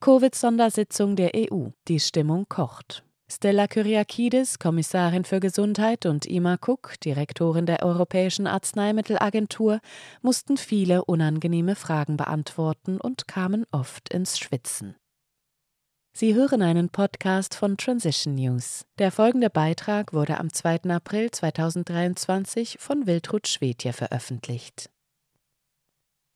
Covid-Sondersitzung 0.00 1.16
der 1.16 1.32
EU. 1.34 1.68
Die 1.88 2.00
Stimmung 2.00 2.46
kocht. 2.48 3.02
Stella 3.28 3.66
Kyriakides, 3.66 4.58
Kommissarin 4.58 5.24
für 5.24 5.40
Gesundheit, 5.40 6.04
und 6.04 6.26
Ima 6.26 6.58
Cook, 6.60 7.00
Direktorin 7.00 7.66
der 7.66 7.82
Europäischen 7.82 8.46
Arzneimittelagentur, 8.46 9.80
mussten 10.20 10.58
viele 10.58 11.04
unangenehme 11.06 11.74
Fragen 11.74 12.18
beantworten 12.18 13.00
und 13.00 13.26
kamen 13.26 13.64
oft 13.72 14.10
ins 14.10 14.38
Schwitzen. 14.38 14.96
Sie 16.12 16.34
hören 16.34 16.62
einen 16.62 16.90
Podcast 16.90 17.54
von 17.54 17.76
Transition 17.76 18.34
News. 18.34 18.84
Der 18.98 19.10
folgende 19.10 19.50
Beitrag 19.50 20.12
wurde 20.12 20.38
am 20.38 20.52
2. 20.52 20.90
April 20.90 21.30
2023 21.30 22.76
von 22.78 23.06
Wiltrud 23.06 23.48
Schwedje 23.48 23.92
veröffentlicht. 23.92 24.90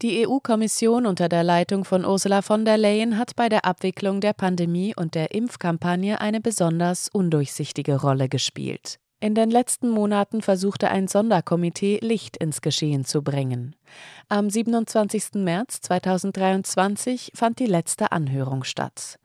Die 0.03 0.27
EU-Kommission 0.27 1.05
unter 1.05 1.29
der 1.29 1.45
Leitung 1.45 1.85
von 1.85 2.07
Ursula 2.07 2.41
von 2.41 2.65
der 2.65 2.79
Leyen 2.79 3.19
hat 3.19 3.37
bei 3.37 3.51
der 3.51 3.67
Abwicklung 3.67 4.23
der 4.23 4.33
Pandemie 4.33 4.95
und 4.97 5.15
der 5.15 5.35
Impfkampagne 5.35 6.23
eine 6.23 6.41
besonders 6.41 7.11
undurchsichtige 7.13 8.01
Rolle 8.01 8.31
gespielt. 8.31 8.99
In 9.23 9.35
den 9.35 9.51
letzten 9.51 9.91
Monaten 9.91 10.41
versuchte 10.41 10.89
ein 10.89 11.07
Sonderkomitee 11.07 11.99
Licht 12.01 12.39
ins 12.39 12.63
Geschehen 12.63 13.05
zu 13.05 13.21
bringen. 13.21 13.77
Am 14.31 14.49
27. 14.49 15.35
März 15.35 15.83
2023 15.83 17.33
fand 17.35 17.59
die 17.59 17.67
letzte 17.67 18.13
Anhörung 18.13 18.65
statt. 18.65 19.19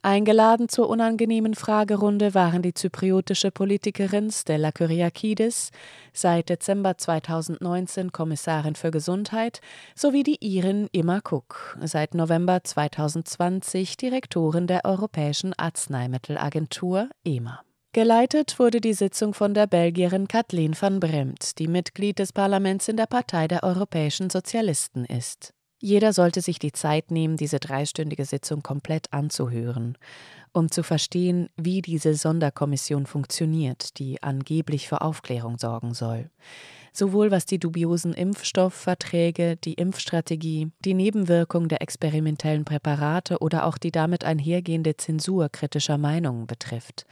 Eingeladen 0.00 0.70
zur 0.70 0.88
unangenehmen 0.88 1.54
Fragerunde 1.54 2.32
waren 2.32 2.62
die 2.62 2.72
zypriotische 2.72 3.50
Politikerin 3.50 4.30
Stella 4.30 4.72
Kyriakides, 4.72 5.70
seit 6.14 6.48
Dezember 6.48 6.96
2019 6.96 8.10
Kommissarin 8.10 8.74
für 8.74 8.90
Gesundheit, 8.90 9.60
sowie 9.94 10.22
die 10.22 10.38
Iren 10.40 10.88
Imma 10.92 11.18
Cook, 11.18 11.76
seit 11.82 12.14
November 12.14 12.64
2020 12.64 13.98
Direktorin 13.98 14.66
der 14.66 14.86
Europäischen 14.86 15.52
Arzneimittelagentur 15.52 17.10
EMA. 17.22 17.60
Geleitet 17.94 18.58
wurde 18.58 18.80
die 18.80 18.94
Sitzung 18.94 19.34
von 19.34 19.52
der 19.52 19.66
Belgierin 19.66 20.26
Kathleen 20.26 20.74
van 20.80 20.98
Bremt, 20.98 21.58
die 21.58 21.68
Mitglied 21.68 22.18
des 22.18 22.32
Parlaments 22.32 22.88
in 22.88 22.96
der 22.96 23.04
Partei 23.04 23.48
der 23.48 23.64
Europäischen 23.64 24.30
Sozialisten 24.30 25.04
ist. 25.04 25.52
Jeder 25.78 26.14
sollte 26.14 26.40
sich 26.40 26.58
die 26.58 26.72
Zeit 26.72 27.10
nehmen, 27.10 27.36
diese 27.36 27.58
dreistündige 27.58 28.24
Sitzung 28.24 28.62
komplett 28.62 29.12
anzuhören, 29.12 29.98
um 30.54 30.70
zu 30.70 30.82
verstehen, 30.82 31.50
wie 31.58 31.82
diese 31.82 32.14
Sonderkommission 32.14 33.04
funktioniert, 33.04 33.98
die 33.98 34.22
angeblich 34.22 34.88
für 34.88 35.02
Aufklärung 35.02 35.58
sorgen 35.58 35.92
soll. 35.92 36.30
Sowohl 36.94 37.30
was 37.30 37.44
die 37.44 37.58
dubiosen 37.58 38.14
Impfstoffverträge, 38.14 39.56
die 39.56 39.74
Impfstrategie, 39.74 40.70
die 40.82 40.94
Nebenwirkung 40.94 41.68
der 41.68 41.82
experimentellen 41.82 42.64
Präparate 42.64 43.40
oder 43.40 43.66
auch 43.66 43.76
die 43.76 43.92
damit 43.92 44.24
einhergehende 44.24 44.96
Zensur 44.96 45.50
kritischer 45.50 45.98
Meinungen 45.98 46.46
betrifft. 46.46 47.04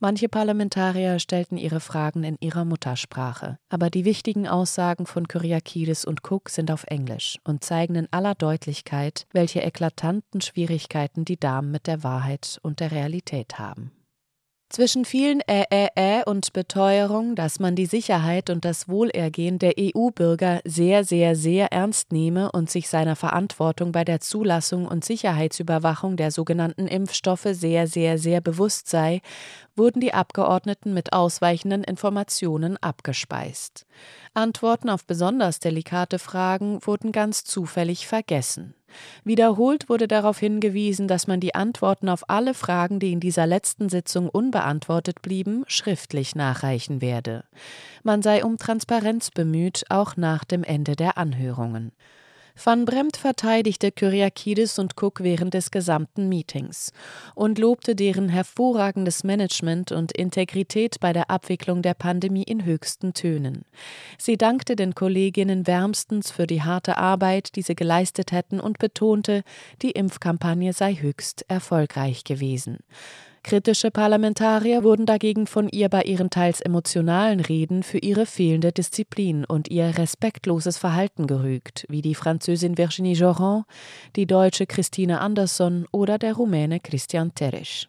Manche 0.00 0.28
Parlamentarier 0.28 1.18
stellten 1.18 1.56
ihre 1.56 1.80
Fragen 1.80 2.22
in 2.22 2.36
ihrer 2.38 2.64
Muttersprache, 2.64 3.58
aber 3.68 3.90
die 3.90 4.04
wichtigen 4.04 4.46
Aussagen 4.46 5.06
von 5.06 5.26
Kyriakides 5.26 6.04
und 6.04 6.20
Cook 6.22 6.50
sind 6.50 6.70
auf 6.70 6.84
Englisch 6.84 7.38
und 7.42 7.64
zeigen 7.64 7.96
in 7.96 8.08
aller 8.12 8.36
Deutlichkeit, 8.36 9.26
welche 9.32 9.60
eklatanten 9.60 10.40
Schwierigkeiten 10.40 11.24
die 11.24 11.40
Damen 11.40 11.72
mit 11.72 11.88
der 11.88 12.04
Wahrheit 12.04 12.60
und 12.62 12.78
der 12.78 12.92
Realität 12.92 13.58
haben. 13.58 13.90
Zwischen 14.70 15.06
vielen 15.06 15.40
Äh, 15.46 15.64
Äh, 15.70 15.88
Äh 15.94 16.24
und 16.26 16.52
Beteuerung, 16.52 17.34
dass 17.34 17.58
man 17.58 17.74
die 17.74 17.86
Sicherheit 17.86 18.50
und 18.50 18.66
das 18.66 18.86
Wohlergehen 18.86 19.58
der 19.58 19.72
EU-Bürger 19.78 20.60
sehr, 20.62 21.04
sehr, 21.04 21.36
sehr 21.36 21.72
ernst 21.72 22.12
nehme 22.12 22.52
und 22.52 22.68
sich 22.68 22.90
seiner 22.90 23.16
Verantwortung 23.16 23.92
bei 23.92 24.04
der 24.04 24.20
Zulassung 24.20 24.86
und 24.86 25.06
Sicherheitsüberwachung 25.06 26.18
der 26.18 26.30
sogenannten 26.30 26.86
Impfstoffe 26.86 27.48
sehr, 27.52 27.86
sehr, 27.86 28.18
sehr 28.18 28.42
bewusst 28.42 28.88
sei, 28.88 29.22
wurden 29.74 30.00
die 30.00 30.12
Abgeordneten 30.12 30.92
mit 30.92 31.14
ausweichenden 31.14 31.82
Informationen 31.82 32.76
abgespeist. 32.76 33.86
Antworten 34.34 34.90
auf 34.90 35.06
besonders 35.06 35.60
delikate 35.60 36.18
Fragen 36.18 36.80
wurden 36.82 37.10
ganz 37.10 37.42
zufällig 37.42 38.06
vergessen. 38.06 38.74
Wiederholt 39.24 39.88
wurde 39.88 40.08
darauf 40.08 40.38
hingewiesen, 40.38 41.08
dass 41.08 41.26
man 41.26 41.40
die 41.40 41.54
Antworten 41.54 42.08
auf 42.08 42.28
alle 42.28 42.54
Fragen, 42.54 43.00
die 43.00 43.12
in 43.12 43.20
dieser 43.20 43.46
letzten 43.46 43.88
Sitzung 43.88 44.28
unbeantwortet 44.28 45.22
blieben, 45.22 45.64
schriftlich 45.66 46.34
nachreichen 46.34 47.00
werde. 47.00 47.44
Man 48.02 48.22
sei 48.22 48.44
um 48.44 48.56
Transparenz 48.56 49.30
bemüht, 49.30 49.84
auch 49.88 50.16
nach 50.16 50.44
dem 50.44 50.64
Ende 50.64 50.96
der 50.96 51.18
Anhörungen. 51.18 51.92
Van 52.62 52.84
Bremt 52.84 53.16
verteidigte 53.16 53.92
Kyriakides 53.92 54.80
und 54.80 55.00
Cook 55.00 55.22
während 55.22 55.54
des 55.54 55.70
gesamten 55.70 56.28
Meetings 56.28 56.92
und 57.36 57.56
lobte 57.56 57.94
deren 57.94 58.28
hervorragendes 58.28 59.22
Management 59.22 59.92
und 59.92 60.10
Integrität 60.10 60.98
bei 60.98 61.12
der 61.12 61.30
Abwicklung 61.30 61.82
der 61.82 61.94
Pandemie 61.94 62.42
in 62.42 62.64
höchsten 62.64 63.14
Tönen. 63.14 63.64
Sie 64.18 64.36
dankte 64.36 64.74
den 64.74 64.96
Kolleginnen 64.96 65.68
wärmstens 65.68 66.32
für 66.32 66.48
die 66.48 66.62
harte 66.62 66.98
Arbeit, 66.98 67.54
die 67.54 67.62
sie 67.62 67.76
geleistet 67.76 68.32
hätten 68.32 68.58
und 68.58 68.78
betonte, 68.78 69.44
die 69.80 69.92
Impfkampagne 69.92 70.72
sei 70.72 70.94
höchst 70.96 71.44
erfolgreich 71.48 72.24
gewesen. 72.24 72.78
Kritische 73.42 73.90
Parlamentarier 73.90 74.82
wurden 74.84 75.06
dagegen 75.06 75.46
von 75.46 75.68
ihr 75.68 75.88
bei 75.88 76.02
ihren 76.02 76.30
teils 76.30 76.60
emotionalen 76.60 77.40
Reden 77.40 77.82
für 77.82 77.98
ihre 77.98 78.26
fehlende 78.26 78.72
Disziplin 78.72 79.44
und 79.44 79.70
ihr 79.70 79.96
respektloses 79.96 80.76
Verhalten 80.76 81.26
gerügt, 81.26 81.86
wie 81.88 82.02
die 82.02 82.14
Französin 82.14 82.76
Virginie 82.76 83.14
Joran, 83.14 83.64
die 84.16 84.26
deutsche 84.26 84.66
Christine 84.66 85.20
Andersson 85.20 85.86
oder 85.92 86.18
der 86.18 86.34
Rumäne 86.34 86.80
Christian 86.80 87.34
Teresch. 87.34 87.88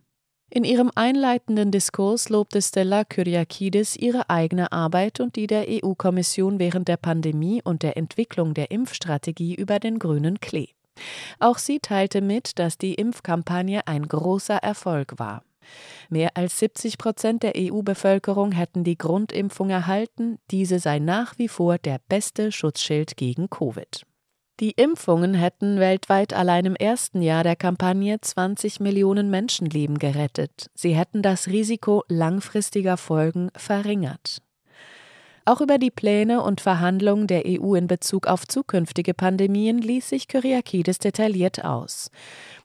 In 0.51 0.63
ihrem 0.63 0.91
einleitenden 0.95 1.69
Diskurs 1.69 2.29
lobte 2.29 2.61
Stella 2.61 3.03
Kyriakides 3.03 3.95
ihre 3.95 4.31
eigene 4.31 4.71
Arbeit 4.71 5.19
und 5.19 5.35
die 5.35 5.45
der 5.45 5.65
EU-Kommission 5.67 6.57
während 6.57 6.87
der 6.87 6.97
Pandemie 6.97 7.61
und 7.63 7.83
der 7.83 7.97
Entwicklung 7.97 8.55
der 8.55 8.71
Impfstrategie 8.71 9.53
über 9.53 9.79
den 9.79 9.99
grünen 9.99 10.39
Klee. 10.39 10.69
Auch 11.39 11.57
sie 11.57 11.79
teilte 11.79 12.21
mit, 12.21 12.59
dass 12.59 12.77
die 12.77 12.95
Impfkampagne 12.95 13.87
ein 13.87 14.07
großer 14.07 14.57
Erfolg 14.57 15.13
war. 15.17 15.43
Mehr 16.09 16.31
als 16.35 16.59
70 16.59 16.97
Prozent 16.97 17.43
der 17.43 17.53
EU-Bevölkerung 17.55 18.51
hätten 18.51 18.83
die 18.83 18.97
Grundimpfung 18.97 19.69
erhalten, 19.69 20.39
diese 20.51 20.79
sei 20.79 20.99
nach 20.99 21.37
wie 21.37 21.47
vor 21.47 21.77
der 21.77 21.99
beste 22.09 22.51
Schutzschild 22.51 23.17
gegen 23.17 23.49
Covid. 23.49 24.05
Die 24.59 24.71
Impfungen 24.71 25.35
hätten 25.35 25.79
weltweit 25.79 26.33
allein 26.33 26.65
im 26.65 26.75
ersten 26.75 27.21
Jahr 27.21 27.43
der 27.43 27.55
Kampagne 27.55 28.19
20 28.19 28.81
Millionen 28.81 29.29
Menschenleben 29.29 29.99
gerettet. 29.99 30.69
Sie 30.73 30.93
hätten 30.95 31.21
das 31.21 31.47
Risiko 31.47 32.03
langfristiger 32.09 32.97
Folgen 32.97 33.51
verringert. 33.55 34.39
Auch 35.49 35.61
über 35.61 35.79
die 35.79 35.89
Pläne 35.89 36.43
und 36.43 36.61
Verhandlungen 36.61 37.25
der 37.25 37.41
EU 37.47 37.73
in 37.73 37.87
Bezug 37.87 38.27
auf 38.27 38.47
zukünftige 38.47 39.15
Pandemien 39.15 39.79
ließ 39.79 40.07
sich 40.07 40.27
Kyriakides 40.27 40.99
detailliert 40.99 41.65
aus. 41.65 42.11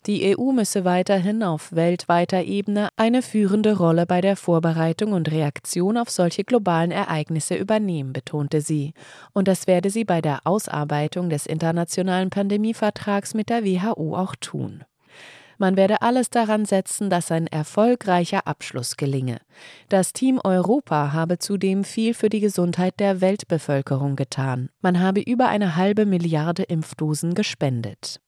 Die 0.05 0.37
EU 0.37 0.53
müsse 0.53 0.85
weiterhin 0.85 1.43
auf 1.43 1.73
weltweiter 1.73 2.43
Ebene 2.43 2.91
eine 2.99 3.23
führende 3.23 3.79
Rolle 3.79 4.05
bei 4.05 4.21
der 4.21 4.37
Vorbereitung 4.37 5.13
und 5.13 5.31
Reaktion 5.31 5.97
auf 5.97 6.11
solche 6.11 6.45
globalen 6.45 6.91
Ereignisse 6.91 7.55
übernehmen, 7.55 8.13
betonte 8.13 8.61
sie, 8.61 8.93
und 9.33 9.49
das 9.49 9.67
werde 9.67 9.89
sie 9.89 10.05
bei 10.05 10.21
der 10.21 10.41
Ausarbeitung 10.45 11.31
des 11.31 11.47
internationalen 11.47 12.29
Pandemievertrags 12.29 13.33
mit 13.33 13.49
der 13.49 13.65
WHO 13.65 14.15
auch 14.15 14.37
tun. 14.37 14.85
Man 15.59 15.77
werde 15.77 16.03
alles 16.03 16.31
daran 16.31 16.65
setzen, 16.65 17.11
dass 17.11 17.31
ein 17.31 17.47
erfolgreicher 17.47 18.47
Abschluss 18.47 18.97
gelinge. 18.97 19.39
Das 19.89 20.13
Team 20.13 20.41
Europa 20.43 21.13
habe 21.13 21.39
zudem 21.39 21.85
viel 21.85 22.15
für 22.15 22.29
die 22.29 22.41
Gesundheit 22.41 22.99
der 23.01 23.21
Weltbevölkerung 23.21 24.17
getan. 24.17 24.71
Man 24.81 25.01
habe 25.01 25.21
über 25.21 25.49
eine 25.49 25.77
halbe 25.77 26.07
Milliarde 26.07 26.65
Impfdosen 26.65 27.35
gespendet. 27.35 28.21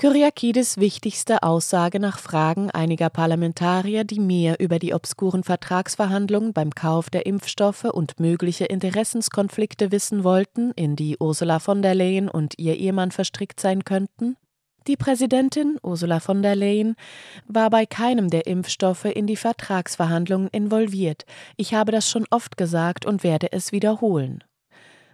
Kyriakides 0.00 0.78
wichtigste 0.78 1.42
Aussage 1.42 2.00
nach 2.00 2.18
Fragen 2.18 2.70
einiger 2.70 3.10
Parlamentarier, 3.10 4.04
die 4.04 4.18
mehr 4.18 4.58
über 4.58 4.78
die 4.78 4.94
obskuren 4.94 5.44
Vertragsverhandlungen 5.44 6.54
beim 6.54 6.70
Kauf 6.70 7.10
der 7.10 7.26
Impfstoffe 7.26 7.84
und 7.84 8.18
mögliche 8.18 8.64
Interessenskonflikte 8.64 9.92
wissen 9.92 10.24
wollten, 10.24 10.70
in 10.70 10.96
die 10.96 11.18
Ursula 11.20 11.58
von 11.58 11.82
der 11.82 11.94
Leyen 11.94 12.30
und 12.30 12.54
ihr 12.56 12.78
Ehemann 12.78 13.10
verstrickt 13.10 13.60
sein 13.60 13.84
könnten, 13.84 14.38
die 14.86 14.96
Präsidentin 14.96 15.78
Ursula 15.82 16.20
von 16.20 16.42
der 16.42 16.56
Leyen 16.56 16.96
war 17.46 17.70
bei 17.70 17.86
keinem 17.86 18.30
der 18.30 18.46
Impfstoffe 18.46 19.04
in 19.04 19.26
die 19.26 19.36
Vertragsverhandlungen 19.36 20.48
involviert. 20.48 21.24
Ich 21.56 21.74
habe 21.74 21.92
das 21.92 22.08
schon 22.08 22.26
oft 22.30 22.56
gesagt 22.56 23.04
und 23.04 23.22
werde 23.22 23.52
es 23.52 23.72
wiederholen. 23.72 24.42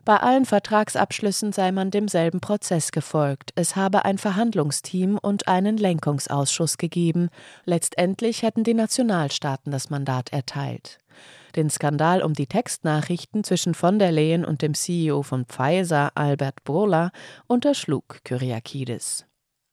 Bei 0.07 0.19
allen 0.19 0.45
Vertragsabschlüssen 0.45 1.53
sei 1.53 1.73
man 1.73 1.91
demselben 1.91 2.39
Prozess 2.39 2.93
gefolgt. 2.93 3.51
Es 3.57 3.75
habe 3.75 4.05
ein 4.05 4.19
Verhandlungsteam 4.19 5.19
und 5.19 5.49
einen 5.49 5.77
Lenkungsausschuss 5.77 6.79
gegeben. 6.79 7.29
Letztendlich 7.65 8.43
hätten 8.43 8.63
die 8.63 8.75
Nationalstaaten 8.75 9.73
das 9.73 9.91
Mandat 9.91 10.33
erteilt. 10.33 10.99
Den 11.57 11.71
Skandal 11.71 12.23
um 12.23 12.35
die 12.35 12.47
Textnachrichten 12.47 13.43
zwischen 13.43 13.75
von 13.75 13.99
der 13.99 14.13
Leyen 14.13 14.45
und 14.45 14.63
dem 14.63 14.75
CEO 14.75 15.25
von 15.25 15.45
Pfizer, 15.45 16.13
Albert 16.15 16.63
Bourla, 16.63 17.11
unterschlug 17.49 18.21
Kyriakides. 18.23 19.27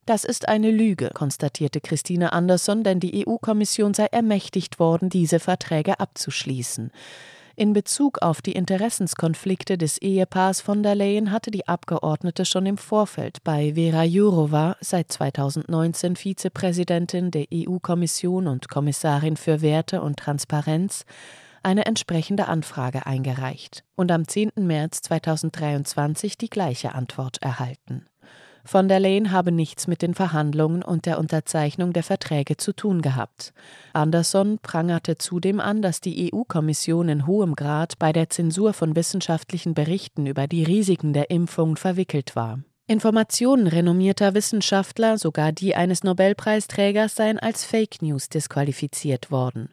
Das 0.06 0.26
ist 0.26 0.50
eine 0.50 0.70
Lüge, 0.70 1.12
konstatierte 1.14 1.80
Christine 1.80 2.34
Andersson, 2.34 2.84
denn 2.84 3.00
die 3.00 3.26
EU-Kommission 3.26 3.94
sei 3.94 4.08
ermächtigt 4.08 4.78
worden, 4.78 5.10
diese 5.10 5.40
Verträge 5.40 6.00
abzuschließen. 6.02 6.92
In 7.56 7.72
Bezug 7.72 8.22
auf 8.22 8.42
die 8.42 8.54
Interessenskonflikte 8.54 9.78
des 9.78 10.00
Ehepaars 10.00 10.60
von 10.60 10.84
der 10.84 10.96
Leyen 10.96 11.32
hatte 11.32 11.52
die 11.52 11.68
Abgeordnete 11.68 12.46
schon 12.46 12.66
im 12.66 12.78
Vorfeld 12.78 13.44
bei 13.44 13.76
Vera 13.76 14.04
Jourova, 14.04 14.76
seit 14.82 15.12
2019 15.12 16.16
Vizepräsidentin 16.16 17.32
der 17.32 17.46
EU-Kommission 17.54 18.48
und 18.48 18.70
Kommissarin 18.70 19.38
für 19.38 19.62
Werte 19.62 20.02
und 20.02 20.18
Transparenz, 20.18 21.06
eine 21.62 21.86
entsprechende 21.86 22.48
Anfrage 22.48 23.06
eingereicht 23.06 23.86
und 23.96 24.12
am 24.12 24.28
10. 24.28 24.52
März 24.56 25.02
2023 25.04 26.38
die 26.38 26.50
gleiche 26.50 26.94
Antwort 26.94 27.38
erhalten. 27.42 28.08
Von 28.66 28.88
der 28.88 29.00
Leyen 29.00 29.32
habe 29.32 29.52
nichts 29.52 29.88
mit 29.88 30.02
den 30.02 30.14
Verhandlungen 30.14 30.84
und 30.84 31.06
der 31.06 31.20
Unterzeichnung 31.20 31.92
der 31.92 32.04
Verträge 32.04 32.56
zu 32.56 32.74
tun 32.74 33.02
gehabt. 33.02 33.54
Andersson 33.92 34.58
prangerte 34.62 35.18
zudem 35.18 35.60
an, 35.60 35.82
dass 35.82 36.00
die 36.00 36.34
EU-Kommission 36.34 37.10
in 37.10 37.28
hohem 37.28 37.56
Grad 37.56 38.00
bei 38.00 38.14
der 38.14 38.30
Zensur 38.30 38.74
von 38.74 38.96
wissenschaftlichen 38.96 39.74
Berichten 39.74 40.28
über 40.28 40.48
die 40.48 40.64
Risiken 40.64 41.12
der 41.12 41.30
Impfung 41.30 41.76
verwickelt 41.76 42.38
war. 42.38 42.60
Informationen 42.86 43.68
renommierter 43.68 44.34
Wissenschaftler, 44.34 45.18
sogar 45.18 45.54
die 45.54 45.74
eines 45.74 46.04
Nobelpreisträgers, 46.04 47.16
seien 47.16 47.40
als 47.40 47.64
Fake 47.64 48.02
News 48.02 48.28
disqualifiziert 48.28 49.32
worden. 49.32 49.70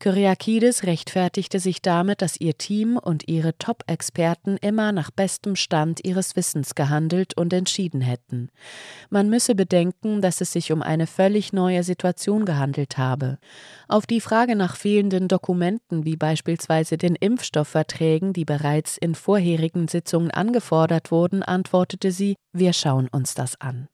Kyriakides 0.00 0.82
rechtfertigte 0.82 1.60
sich 1.60 1.82
damit, 1.82 2.20
dass 2.20 2.40
ihr 2.40 2.58
Team 2.58 2.96
und 2.96 3.28
ihre 3.28 3.56
Top-Experten 3.58 4.56
immer 4.56 4.90
nach 4.90 5.12
bestem 5.12 5.54
Stand 5.54 6.04
ihres 6.04 6.34
Wissens 6.34 6.74
gehandelt 6.74 7.36
und 7.36 7.52
entschieden 7.52 8.00
hätten. 8.00 8.50
Man 9.08 9.30
müsse 9.30 9.54
bedenken, 9.54 10.20
dass 10.20 10.40
es 10.40 10.50
sich 10.50 10.72
um 10.72 10.82
eine 10.82 11.06
völlig 11.06 11.52
neue 11.52 11.84
Situation 11.84 12.44
gehandelt 12.44 12.98
habe. 12.98 13.38
Auf 13.86 14.04
die 14.04 14.20
Frage 14.20 14.56
nach 14.56 14.74
fehlenden 14.74 15.28
Dokumenten, 15.28 16.04
wie 16.04 16.16
beispielsweise 16.16 16.98
den 16.98 17.14
Impfstoffverträgen, 17.14 18.32
die 18.32 18.44
bereits 18.44 18.98
in 18.98 19.14
vorherigen 19.14 19.86
Sitzungen 19.86 20.32
angefordert 20.32 21.12
wurden, 21.12 21.44
antwortete 21.44 22.10
sie, 22.10 22.34
wir 22.52 22.72
schauen 22.72 23.08
uns 23.08 23.34
das 23.34 23.60
an. 23.60 23.88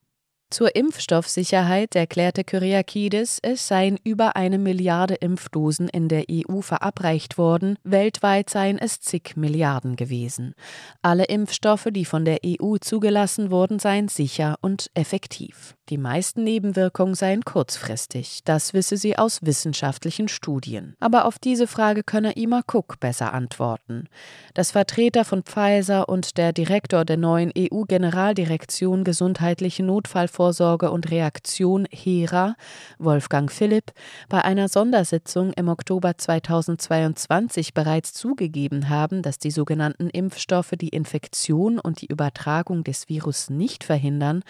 Zur 0.55 0.77
Impfstoffsicherheit 0.77 1.97
erklärte 1.97 2.45
Kyriakides, 2.45 3.41
es 3.43 3.67
seien 3.67 3.99
über 4.05 4.37
eine 4.37 4.59
Milliarde 4.59 5.15
Impfdosen 5.15 5.89
in 5.89 6.07
der 6.09 6.27
EU 6.31 6.61
verabreicht 6.61 7.39
worden, 7.39 7.77
weltweit 7.83 8.51
seien 8.51 8.79
es 8.79 9.01
zig 9.01 9.37
Milliarden 9.37 9.97
gewesen. 9.97 10.55
Alle 11.03 11.25
Impfstoffe, 11.25 11.89
die 11.91 12.05
von 12.05 12.25
der 12.25 12.39
EU 12.47 12.77
zugelassen 12.77 13.51
wurden, 13.51 13.81
seien 13.81 14.07
sicher 14.07 14.57
und 14.61 14.93
effektiv. 14.95 15.75
Die 15.91 15.99
meisten 15.99 16.45
Nebenwirkungen 16.45 17.15
seien 17.15 17.45
kurzfristig, 17.45 18.41
das 18.45 18.73
wisse 18.73 18.97
sie 18.97 19.19
aus 19.19 19.41
wissenschaftlichen 19.43 20.29
Studien. 20.29 20.97
Aber 20.99 21.27
auf 21.27 21.39
diese 21.39 21.67
Frage 21.67 22.03
könne 22.03 22.33
Ima 22.37 22.63
Cook 22.67 23.01
besser 23.01 23.35
antworten. 23.35 24.09
Das 24.55 24.71
Vertreter 24.71 25.27
von 25.27 25.43
Pfizer 25.43 26.09
und 26.09 26.39
der 26.39 26.55
Direktor 26.55 27.05
der 27.05 27.19
neuen 27.19 27.53
EU-Generaldirektion 27.55 29.05
Gesundheitliche 29.05 29.83
Notfallvorsorge 29.83 30.91
und 30.91 31.11
Reaktion 31.11 31.87
HERA, 31.91 32.57
Wolfgang 32.99 33.53
Philipp, 33.53 33.93
bei 34.31 34.43
einer 34.43 34.71
Sondersitzung 34.71 35.53
im 35.53 35.69
Oktober 35.69 36.17
2022 36.17 37.75
bereits 37.75 38.15
zugegeben 38.15 38.89
haben, 38.89 39.21
dass 39.21 39.39
die 39.39 39.51
sogenannten 39.51 40.09
Impfstoffe 40.09 40.73
die 40.81 40.89
Infektion 40.89 41.79
und 41.79 42.01
die 42.01 42.07
Übertragung 42.07 42.85
des 42.85 43.11
Virus 43.11 43.51
nicht 43.51 43.85
verhindern, 43.85 44.43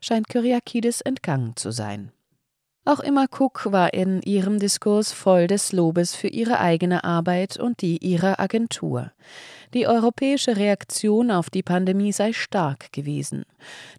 scheint 0.00 0.28
Kyriakides 0.28 1.00
entgangen 1.00 1.56
zu 1.56 1.70
sein. 1.70 2.12
Auch 2.86 3.00
Emma 3.00 3.26
Cook 3.30 3.70
war 3.70 3.92
in 3.92 4.22
ihrem 4.22 4.58
Diskurs 4.58 5.12
voll 5.12 5.46
des 5.46 5.72
Lobes 5.72 6.14
für 6.14 6.28
ihre 6.28 6.60
eigene 6.60 7.04
Arbeit 7.04 7.58
und 7.58 7.82
die 7.82 7.98
ihrer 7.98 8.40
Agentur. 8.40 9.12
Die 9.74 9.86
europäische 9.86 10.56
Reaktion 10.56 11.30
auf 11.30 11.50
die 11.50 11.62
Pandemie 11.62 12.12
sei 12.12 12.32
stark 12.32 12.90
gewesen. 12.90 13.44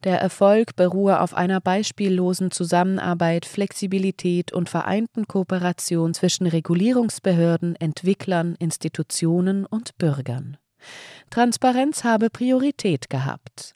Der 0.03 0.19
Erfolg 0.19 0.75
beruhe 0.75 1.21
auf 1.21 1.35
einer 1.35 1.61
beispiellosen 1.61 2.49
Zusammenarbeit, 2.49 3.45
Flexibilität 3.45 4.51
und 4.51 4.67
vereinten 4.67 5.27
Kooperation 5.27 6.15
zwischen 6.15 6.47
Regulierungsbehörden, 6.47 7.75
Entwicklern, 7.75 8.55
Institutionen 8.57 9.65
und 9.67 9.97
Bürgern. 9.99 10.57
Transparenz 11.29 12.03
habe 12.03 12.31
Priorität 12.31 13.09
gehabt. 13.09 13.75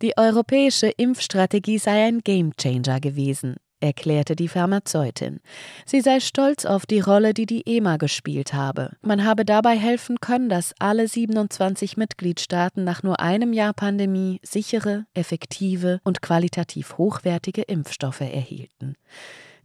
Die 0.00 0.16
europäische 0.16 0.88
Impfstrategie 0.88 1.78
sei 1.78 2.06
ein 2.06 2.20
Gamechanger 2.20 3.00
gewesen, 3.00 3.56
erklärte 3.80 4.36
die 4.36 4.46
Pharmazeutin. 4.46 5.40
Sie 5.86 6.00
sei 6.00 6.20
stolz 6.20 6.64
auf 6.64 6.86
die 6.86 7.00
Rolle, 7.00 7.34
die 7.34 7.46
die 7.46 7.66
EMA 7.66 7.96
gespielt 7.96 8.54
habe. 8.54 8.92
Man 9.02 9.24
habe 9.24 9.44
dabei 9.44 9.76
helfen 9.76 10.20
können, 10.20 10.48
dass 10.48 10.72
alle 10.78 11.08
27 11.08 11.96
Mitgliedstaaten 11.96 12.84
nach 12.84 13.02
nur 13.02 13.18
einem 13.18 13.52
Jahr 13.52 13.72
Pandemie 13.72 14.38
sichere, 14.44 15.06
effektive 15.14 16.00
und 16.04 16.22
qualitativ 16.22 16.96
hochwertige 16.96 17.62
Impfstoffe 17.62 18.20
erhielten. 18.20 18.94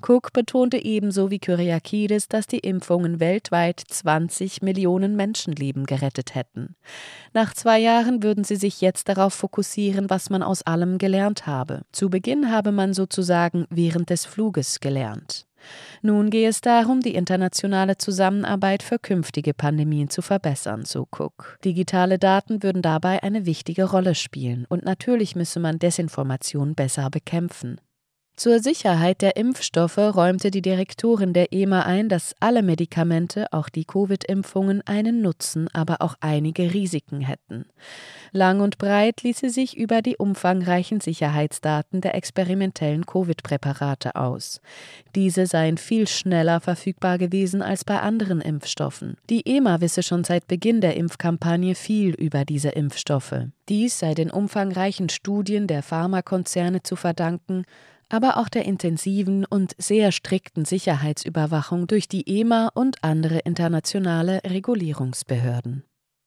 Cook 0.06 0.34
betonte 0.34 0.84
ebenso 0.84 1.32
wie 1.32 1.40
Kyriakides, 1.40 2.28
dass 2.28 2.46
die 2.46 2.60
Impfungen 2.60 3.22
weltweit 3.22 3.80
20 3.80 4.62
Millionen 4.62 5.16
Menschenleben 5.16 5.86
gerettet 5.86 6.36
hätten. 6.36 6.76
Nach 7.34 7.54
zwei 7.54 7.80
Jahren 7.80 8.22
würden 8.22 8.44
sie 8.44 8.58
sich 8.58 8.82
jetzt 8.82 9.08
darauf 9.08 9.34
fokussieren, 9.34 10.10
was 10.10 10.30
man 10.30 10.44
aus 10.44 10.62
allem 10.64 10.98
gelernt 10.98 11.48
habe. 11.48 11.84
Zu 11.94 12.10
Beginn 12.10 12.52
habe 12.52 12.74
man 12.74 12.94
sozusagen 12.94 13.66
während 13.70 14.10
des 14.10 14.26
Fluges 14.26 14.82
gelernt. 14.82 15.46
Nun 16.02 16.30
gehe 16.30 16.50
es 16.50 16.60
darum, 16.60 17.00
die 17.00 17.16
internationale 17.16 17.98
Zusammenarbeit 17.98 18.84
für 18.84 19.00
künftige 19.00 19.54
Pandemien 19.54 20.10
zu 20.10 20.22
verbessern, 20.22 20.84
so 20.84 21.08
Cook. 21.18 21.58
Digitale 21.64 22.20
Daten 22.20 22.64
würden 22.64 22.82
dabei 22.82 23.24
eine 23.24 23.46
wichtige 23.46 23.86
Rolle 23.86 24.16
spielen 24.16 24.66
und 24.68 24.84
natürlich 24.84 25.38
müsse 25.38 25.62
man 25.62 25.80
Desinformation 25.80 26.76
besser 26.76 27.10
bekämpfen. 27.10 27.80
Zur 28.36 28.60
Sicherheit 28.60 29.22
der 29.22 29.36
Impfstoffe 29.36 30.00
räumte 30.00 30.50
die 30.50 30.64
Direktorin 30.64 31.34
der 31.34 31.54
EMA 31.54 31.84
ein, 31.84 32.10
dass 32.10 32.36
alle 32.40 32.64
Medikamente, 32.64 33.46
auch 33.54 33.70
die 33.70 33.86
Covid-Impfungen, 33.86 34.82
einen 34.88 35.22
Nutzen, 35.22 35.68
aber 35.72 36.02
auch 36.02 36.16
einige 36.20 36.74
Risiken 36.74 37.22
hätten. 37.22 37.66
Lang 38.32 38.62
und 38.62 38.80
breit 38.80 39.22
ließ 39.22 39.38
sie 39.38 39.50
sich 39.50 39.78
über 39.78 40.02
die 40.02 40.18
umfangreichen 40.18 41.00
Sicherheitsdaten 41.00 42.02
der 42.02 42.16
experimentellen 42.16 43.06
Covid-Präparate 43.06 44.16
aus. 44.16 44.62
Diese 45.14 45.46
seien 45.46 45.78
viel 45.78 46.08
schneller 46.08 46.60
verfügbar 46.60 47.20
gewesen 47.20 47.62
als 47.62 47.86
bei 47.86 48.00
anderen 48.00 48.42
Impfstoffen. 48.42 49.16
Die 49.30 49.48
EMA 49.48 49.80
wisse 49.80 50.02
schon 50.02 50.24
seit 50.24 50.48
Beginn 50.48 50.82
der 50.82 50.98
Impfkampagne 50.98 51.76
viel 51.76 52.16
über 52.16 52.46
diese 52.46 52.70
Impfstoffe. 52.70 53.46
Dies 53.70 54.00
sei 54.00 54.16
den 54.16 54.32
umfangreichen 54.32 55.10
Studien 55.10 55.68
der 55.68 55.84
Pharmakonzerne 55.84 56.82
zu 56.82 56.96
verdanken, 56.96 57.64
aber 58.14 58.38
auch 58.38 58.48
der 58.48 58.66
intensiven 58.66 59.44
und 59.44 59.74
sehr 59.80 60.12
strikten 60.12 60.66
Sicherheitsüberwachung 60.66 61.88
durch 61.88 62.08
die 62.08 62.40
EMA 62.40 62.70
und 62.76 63.04
andere 63.04 63.40
internationale 63.40 64.42
Regulierungsbehörden. 64.46 65.84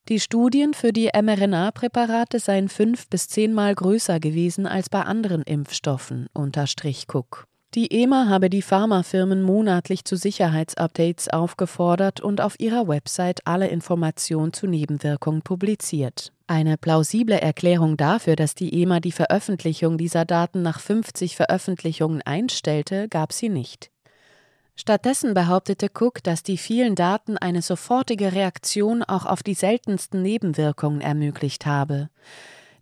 Die 0.08 0.18
Studien 0.18 0.74
für 0.74 0.92
die 0.92 1.10
mRNA-Präparate 1.14 2.40
seien 2.40 2.68
fünf 2.68 3.08
bis 3.08 3.28
zehnmal 3.28 3.74
größer 3.74 4.18
gewesen 4.18 4.66
als 4.66 4.90
bei 4.90 5.02
anderen 5.02 5.42
Impfstoffen, 5.42 6.26
unterstrich 6.32 7.06
Cook. 7.12 7.46
Die 7.76 7.92
EMA 7.92 8.30
habe 8.30 8.48
die 8.48 8.62
Pharmafirmen 8.62 9.42
monatlich 9.42 10.06
zu 10.06 10.16
Sicherheitsupdates 10.16 11.28
aufgefordert 11.28 12.22
und 12.22 12.40
auf 12.40 12.58
ihrer 12.58 12.88
Website 12.88 13.46
alle 13.46 13.68
Informationen 13.68 14.54
zu 14.54 14.66
Nebenwirkungen 14.66 15.42
publiziert. 15.42 16.32
Eine 16.46 16.78
plausible 16.78 17.38
Erklärung 17.38 17.98
dafür, 17.98 18.34
dass 18.34 18.54
die 18.54 18.80
EMA 18.80 19.00
die 19.00 19.12
Veröffentlichung 19.12 19.98
dieser 19.98 20.24
Daten 20.24 20.62
nach 20.62 20.80
50 20.80 21.36
Veröffentlichungen 21.36 22.22
einstellte, 22.22 23.08
gab 23.10 23.34
sie 23.34 23.50
nicht. 23.50 23.90
Stattdessen 24.74 25.34
behauptete 25.34 25.88
Cook, 25.92 26.22
dass 26.22 26.42
die 26.42 26.56
vielen 26.56 26.94
Daten 26.94 27.36
eine 27.36 27.60
sofortige 27.60 28.32
Reaktion 28.32 29.02
auch 29.02 29.26
auf 29.26 29.42
die 29.42 29.52
seltensten 29.52 30.22
Nebenwirkungen 30.22 31.02
ermöglicht 31.02 31.66
habe. 31.66 32.08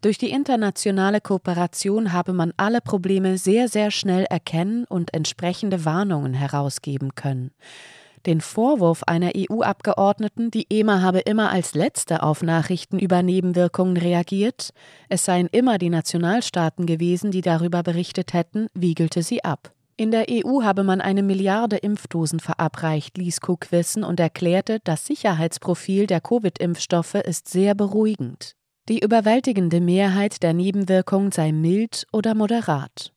Durch 0.05 0.19
die 0.19 0.33
internationale 0.33 1.23
Kooperation 1.23 2.13
habe 2.13 2.35
man 2.35 2.53
alle 2.59 2.83
Probleme 2.83 3.39
sehr, 3.39 3.69
sehr 3.69 3.91
schnell 3.91 4.25
erkennen 4.25 4.85
und 4.85 5.15
entsprechende 5.15 5.87
Warnungen 5.87 6.35
herausgeben 6.35 7.15
können. 7.15 7.53
Den 8.27 8.43
Vorwurf 8.43 9.05
einer 9.05 9.31
EU-Abgeordneten, 9.35 10.51
die 10.51 10.67
EMA 10.69 11.01
habe 11.01 11.21
immer 11.21 11.51
als 11.51 11.75
Letzte 11.75 12.23
auf 12.23 12.43
Nachrichten 12.43 12.99
über 12.99 13.23
Nebenwirkungen 13.23 13.97
reagiert, 13.97 14.75
es 15.09 15.25
seien 15.25 15.47
immer 15.51 15.79
die 15.79 15.89
Nationalstaaten 15.89 16.85
gewesen, 16.85 17.31
die 17.31 17.41
darüber 17.41 17.83
berichtet 17.83 18.35
hätten, 18.35 18.67
wiegelte 18.75 19.23
sie 19.23 19.43
ab. 19.43 19.73
In 19.97 20.11
der 20.11 20.27
EU 20.29 20.65
habe 20.65 20.85
man 20.85 21.01
eine 21.01 21.23
Milliarde 21.23 21.79
Impfdosen 21.79 22.41
verabreicht, 22.41 23.17
ließ 23.17 23.39
Cook 23.49 23.73
wissen 23.73 24.05
und 24.05 24.21
erklärte, 24.21 24.81
das 24.85 25.07
Sicherheitsprofil 25.07 26.07
der 26.07 26.21
Covid-Impfstoffe 26.21 27.15
ist 27.15 27.49
sehr 27.49 27.75
beruhigend. 27.75 28.55
Die 28.91 28.99
überwältigende 28.99 29.81
Mehrheit 29.81 30.43
der 30.43 30.53
Nebenwirkungen 30.53 31.33
sei 31.33 31.53
mild 31.53 32.07
oder 32.13 32.35
moderat. 32.35 33.15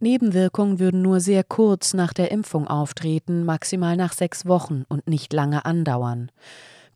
Nebenwirkungen 0.00 0.78
würden 0.78 1.00
nur 1.00 1.20
sehr 1.20 1.44
kurz 1.44 1.94
nach 1.94 2.12
der 2.12 2.30
Impfung 2.30 2.68
auftreten, 2.68 3.44
maximal 3.46 3.96
nach 3.96 4.12
sechs 4.12 4.44
Wochen 4.44 4.84
und 4.88 5.08
nicht 5.08 5.32
lange 5.32 5.64
andauern. 5.64 6.30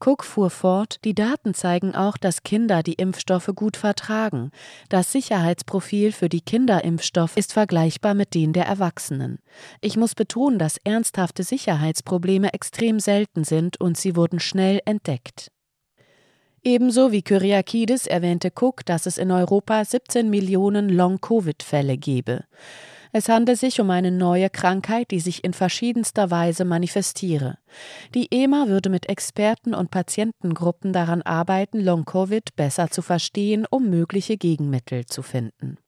Cook 0.04 0.24
fuhr 0.24 0.50
fort, 0.50 0.98
die 1.04 1.14
Daten 1.14 1.54
zeigen 1.54 1.94
auch, 1.94 2.18
dass 2.18 2.42
Kinder 2.42 2.82
die 2.82 2.94
Impfstoffe 2.94 3.50
gut 3.54 3.78
vertragen. 3.78 4.50
Das 4.90 5.10
Sicherheitsprofil 5.12 6.12
für 6.12 6.28
die 6.28 6.42
Kinderimpfstoff 6.42 7.38
ist 7.38 7.54
vergleichbar 7.54 8.12
mit 8.12 8.34
dem 8.34 8.52
der 8.52 8.66
Erwachsenen. 8.66 9.38
Ich 9.80 9.96
muss 9.96 10.14
betonen, 10.14 10.58
dass 10.58 10.76
ernsthafte 10.84 11.44
Sicherheitsprobleme 11.44 12.52
extrem 12.52 13.00
selten 13.00 13.44
sind 13.44 13.80
und 13.80 13.96
sie 13.96 14.16
wurden 14.16 14.38
schnell 14.38 14.80
entdeckt. 14.84 15.50
Ebenso 16.64 17.10
wie 17.10 17.22
Kyriakides 17.22 18.06
erwähnte 18.06 18.52
Cook, 18.54 18.86
dass 18.86 19.06
es 19.06 19.18
in 19.18 19.32
Europa 19.32 19.84
17 19.84 20.30
Millionen 20.30 20.88
Long-Covid-Fälle 20.88 21.96
gebe. 21.96 22.44
Es 23.10 23.28
handelt 23.28 23.58
sich 23.58 23.80
um 23.80 23.90
eine 23.90 24.12
neue 24.12 24.48
Krankheit, 24.48 25.10
die 25.10 25.18
sich 25.18 25.42
in 25.42 25.54
verschiedenster 25.54 26.30
Weise 26.30 26.64
manifestiere. 26.64 27.58
Die 28.14 28.28
EMA 28.32 28.68
würde 28.68 28.90
mit 28.90 29.08
Experten 29.08 29.74
und 29.74 29.90
Patientengruppen 29.90 30.92
daran 30.92 31.20
arbeiten, 31.22 31.80
Long-Covid 31.80 32.54
besser 32.54 32.90
zu 32.90 33.02
verstehen, 33.02 33.66
um 33.68 33.90
mögliche 33.90 34.36
Gegenmittel 34.36 35.04
zu 35.04 35.22
finden. 35.22 35.78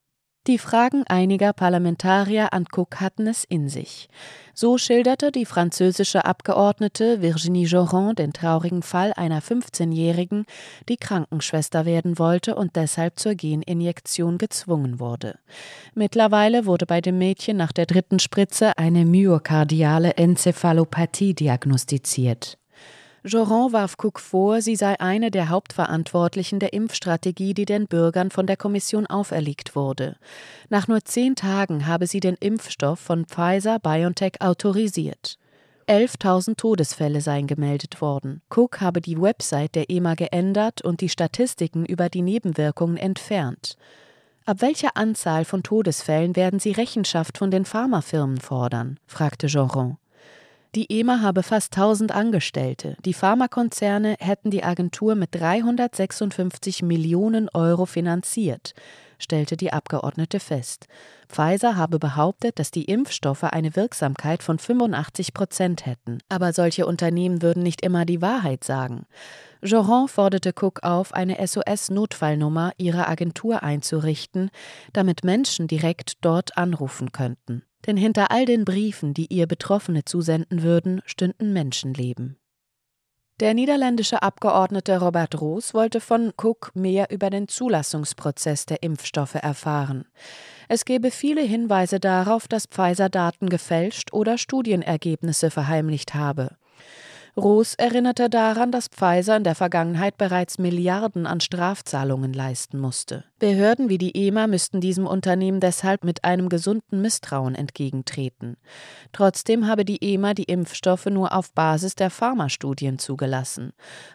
Die 0.47 0.59
Fragen 0.59 1.05
einiger 1.09 1.55
Parlamentarier 1.55 2.53
an 2.53 2.67
Cook 2.71 3.01
hatten 3.01 3.27
es 3.27 3.45
in 3.45 3.71
sich. 3.71 4.11
So 4.53 4.77
schilderte 4.77 5.33
die 5.33 5.47
französische 5.47 6.27
Abgeordnete 6.27 7.23
Virginie 7.23 7.67
Joron 7.67 8.15
den 8.15 8.35
traurigen 8.35 8.83
Fall 8.83 9.15
einer 9.15 9.41
15-Jährigen, 9.41 10.45
die 10.91 10.99
Krankenschwester 10.99 11.87
werden 11.87 12.19
wollte 12.19 12.57
und 12.57 12.77
deshalb 12.77 13.19
zur 13.19 13.35
Geninjektion 13.35 14.37
gezwungen 14.37 15.01
wurde. 15.01 15.39
Mittlerweile 15.95 16.67
wurde 16.67 16.85
bei 16.85 17.01
dem 17.01 17.17
Mädchen 17.17 17.57
nach 17.57 17.73
der 17.73 17.87
dritten 17.87 18.19
Spritze 18.19 18.77
eine 18.77 19.07
myokardiale 19.07 20.19
Enzephalopathie 20.19 21.33
diagnostiziert. 21.33 22.59
Joran 23.27 23.73
warf 23.73 23.95
Cook 23.97 24.21
vor, 24.21 24.61
sie 24.61 24.77
sei 24.77 25.01
eine 25.01 25.31
der 25.31 25.49
Hauptverantwortlichen 25.49 26.59
der 26.59 26.75
Impfstrategie, 26.75 27.55
die 27.55 27.65
den 27.65 27.87
Bürgern 27.87 28.31
von 28.31 28.47
der 28.47 28.59
Kommission 28.59 29.07
auferlegt 29.07 29.75
wurde. 29.75 30.17
Nach 30.69 30.89
nur 30.89 31.03
zehn 31.07 31.35
Tagen 31.35 31.87
habe 31.87 32.07
sie 32.07 32.21
den 32.21 32.35
Impfstoff 32.35 33.01
von 33.01 33.25
Pfizer 33.25 33.79
BioNTech 33.79 34.43
autorisiert. 34.43 35.39
11.000 35.89 36.57
Todesfälle 36.57 37.23
seien 37.23 37.47
gemeldet 37.47 38.03
worden. 38.03 38.43
Cook 38.55 38.83
habe 38.83 39.01
die 39.01 39.19
Website 39.19 39.75
der 39.75 39.89
EMA 39.89 40.17
geändert 40.17 40.83
und 40.83 41.01
die 41.01 41.09
Statistiken 41.09 41.87
über 41.87 42.11
die 42.11 42.23
Nebenwirkungen 42.23 42.99
entfernt. 42.99 43.79
Ab 44.45 44.61
welcher 44.61 44.99
Anzahl 44.99 45.47
von 45.47 45.63
Todesfällen 45.63 46.37
werden 46.37 46.61
Sie 46.61 46.73
Rechenschaft 46.73 47.39
von 47.39 47.51
den 47.51 47.65
Pharmafirmen 47.65 48.39
fordern? 48.43 49.01
fragte 49.07 49.47
Joron. 49.47 49.97
Die 50.75 50.91
EMA 50.91 51.21
habe 51.21 51.45
fast 51.45 51.77
1000 51.77 52.11
Angestellte. 52.11 52.97
Die 53.05 53.15
Pharmakonzerne 53.15 54.17
hätten 54.19 54.51
die 54.51 54.65
Agentur 54.65 55.15
mit 55.15 55.33
356 55.33 56.83
Millionen 56.83 57.49
Euro 57.51 57.87
finanziert, 57.87 58.75
stellte 59.21 59.57
die 59.57 59.73
Abgeordnete 59.73 60.41
fest. 60.41 60.89
Pfizer 61.29 61.77
habe 61.77 62.01
behauptet, 62.01 62.59
dass 62.59 62.73
die 62.73 62.87
Impfstoffe 62.87 63.45
eine 63.45 63.77
Wirksamkeit 63.77 64.43
von 64.43 64.59
85 64.59 65.33
Prozent 65.33 65.87
hätten. 65.87 66.19
Aber 66.29 66.53
solche 66.53 66.87
Unternehmen 66.87 67.41
würden 67.41 67.63
nicht 67.63 67.83
immer 67.83 68.05
die 68.05 68.21
Wahrheit 68.21 68.65
sagen. 68.65 69.07
Joran 69.63 70.09
forderte 70.09 70.53
Cook 70.61 70.83
auf, 70.83 71.15
eine 71.15 71.37
SOS-Notfallnummer 71.47 72.73
ihrer 72.79 73.09
Agentur 73.09 73.63
einzurichten, 73.63 74.51
damit 74.93 75.23
Menschen 75.23 75.69
direkt 75.69 76.15
dort 76.25 76.59
anrufen 76.59 77.13
könnten 77.13 77.63
denn 77.87 77.97
hinter 77.97 78.31
all 78.31 78.45
den 78.45 78.65
Briefen, 78.65 79.15
die 79.15 79.27
ihr 79.33 79.47
Betroffene 79.47 80.05
zusenden 80.05 80.63
würden, 80.63 81.03
stünden 81.05 81.53
Menschenleben. 81.53 82.39
Der 83.41 83.53
niederländische 83.53 84.23
Abgeordnete 84.23 85.01
Robert 85.01 85.41
Roos 85.41 85.75
wollte 85.75 86.01
von 86.01 86.33
Cook 86.41 86.71
mehr 86.75 87.11
über 87.11 87.31
den 87.31 87.49
Zulassungsprozess 87.49 88.65
der 88.67 88.85
Impfstoffe 88.85 89.35
erfahren. 89.35 90.05
Es 90.69 90.85
gebe 90.85 91.11
viele 91.11 91.43
Hinweise 91.43 91.99
darauf, 91.99 92.47
dass 92.47 92.67
Pfizer 92.67 93.09
Daten 93.09 93.49
gefälscht 93.49 94.13
oder 94.13 94.39
Studienergebnisse 94.39 95.51
verheimlicht 95.51 96.15
habe. 96.15 96.57
Roos 97.37 97.75
erinnerte 97.75 98.31
daran, 98.31 98.71
dass 98.71 98.87
Pfizer 98.87 99.37
in 99.37 99.43
der 99.43 99.57
Vergangenheit 99.57 100.17
bereits 100.17 100.59
Milliarden 100.59 101.27
an 101.27 101.41
Strafzahlungen 101.41 102.33
leisten 102.33 102.79
musste. 102.79 103.25
Behörden 103.41 103.89
wie 103.89 103.99
die 103.99 104.17
EMA 104.17 104.47
müssten 104.47 104.81
diesem 104.81 105.05
Unternehmen 105.09 105.59
deshalb 105.59 106.05
mit 106.05 106.23
einem 106.23 106.49
gesunden 106.49 107.03
Misstrauen 107.03 107.57
entgegentreten. 107.57 108.57
Trotzdem 109.13 109.67
habe 109.67 109.85
die 109.85 109.99
EMA 110.01 110.35
die 110.35 110.45
Impfstoffe 110.45 111.07
nur 111.07 111.35
auf 111.35 111.53
Basis 111.53 111.97
der 111.97 112.11
Pharmastudien 112.11 113.01
zugelassen. 113.01 113.73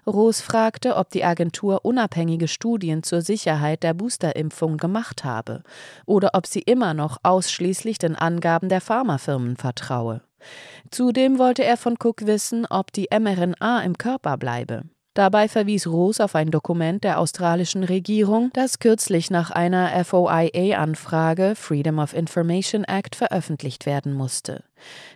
Roos 0.08 0.40
fragte, 0.40 0.96
ob 0.96 1.10
die 1.10 1.26
Agentur 1.26 1.84
unabhängige 1.84 2.48
Studien 2.48 3.04
zur 3.04 3.22
Sicherheit 3.22 3.84
der 3.84 3.96
Boosterimpfung 3.96 4.78
gemacht 4.78 5.26
habe 5.26 5.64
oder 6.06 6.30
ob 6.36 6.48
sie 6.48 6.62
immer 6.62 6.94
noch 6.94 7.18
ausschließlich 7.24 7.98
den 7.98 8.16
Angaben 8.16 8.70
der 8.70 8.80
Pharmafirmen 8.80 9.58
vertraue. 9.58 10.22
Zudem 10.92 11.40
wollte 11.40 11.64
er 11.64 11.78
von 11.78 11.96
Cook 12.02 12.26
wissen, 12.26 12.66
ob 12.70 12.92
die 12.94 13.08
mRNA 13.12 13.82
im 13.84 13.98
Körper 13.98 14.38
bleibe. 14.38 14.84
Dabei 15.20 15.50
verwies 15.50 15.86
Roos 15.86 16.22
auf 16.22 16.34
ein 16.36 16.50
Dokument 16.50 17.04
der 17.04 17.20
australischen 17.20 17.84
Regierung, 17.84 18.52
das 18.54 18.80
kürzlich 18.80 19.30
nach 19.30 19.52
einer 19.52 20.06
FOIA-Anfrage 20.06 21.56
Freedom 21.56 22.00
of 22.00 22.14
Information 22.14 22.86
Act 22.86 23.18
veröffentlicht 23.18 23.86
werden 23.86 24.14
musste. 24.14 24.64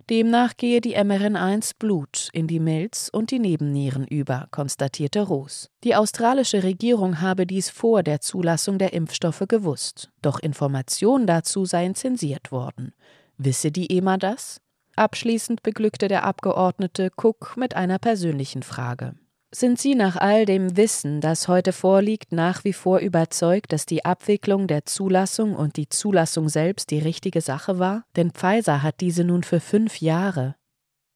Demnach 0.10 0.58
gehe 0.58 0.82
die 0.82 1.02
mRNA 1.02 1.54
ins 1.54 1.74
Blut, 1.74 2.28
in 2.34 2.48
die 2.48 2.60
Milz 2.60 3.08
und 3.14 3.32
die 3.32 3.40
Nebennieren 3.40 4.06
über, 4.06 4.48
konstatierte 4.52 5.22
Roos. 5.22 5.70
Die 5.86 5.96
australische 5.96 6.64
Regierung 6.64 7.22
habe 7.22 7.46
dies 7.46 7.70
vor 7.70 8.04
der 8.04 8.20
Zulassung 8.20 8.80
der 8.80 8.92
Impfstoffe 8.92 9.46
gewusst, 9.48 10.10
doch 10.22 10.40
Informationen 10.40 11.28
dazu 11.28 11.64
seien 11.64 11.96
zensiert 11.96 12.52
worden. 12.52 12.94
Wisse 13.38 13.72
die 13.72 13.96
EMA 13.96 14.18
das? 14.18 14.60
Abschließend 14.96 15.64
beglückte 15.64 16.08
der 16.08 16.24
Abgeordnete 16.24 17.10
Cook 17.18 17.56
mit 17.58 17.76
einer 17.76 17.98
persönlichen 17.98 18.62
Frage. 18.64 19.16
Sind 19.56 19.80
Sie 19.80 19.94
nach 19.94 20.16
all 20.18 20.46
dem 20.46 20.78
Wissen, 20.78 21.22
das 21.22 21.48
heute 21.48 21.74
vorliegt, 21.74 22.32
nach 22.32 22.64
wie 22.64 22.74
vor 22.74 23.00
überzeugt, 23.00 23.72
dass 23.72 23.86
die 23.86 24.04
Abwicklung 24.04 24.68
der 24.68 24.86
Zulassung 24.86 25.56
und 25.56 25.78
die 25.78 25.90
Zulassung 25.90 26.50
selbst 26.50 26.90
die 26.90 26.98
richtige 26.98 27.42
Sache 27.42 27.78
war? 27.78 28.04
Denn 28.16 28.32
Pfizer 28.32 28.82
hat 28.82 29.00
diese 29.00 29.24
nun 29.24 29.44
für 29.44 29.60
fünf 29.60 30.02
Jahre. 30.02 30.56